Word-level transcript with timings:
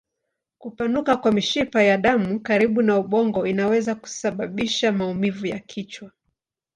Kupanuka 0.57 1.17
kwa 1.17 1.31
mishipa 1.31 1.83
ya 1.83 1.97
damu 1.97 2.39
karibu 2.39 2.81
na 2.81 2.97
ubongo 2.99 3.47
inaweza 3.47 3.95
kusababisha 3.95 4.91
maumivu 4.91 5.45
ya 5.47 5.59
kichwa. 5.59 6.11